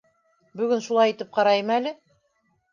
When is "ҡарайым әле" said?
1.37-1.95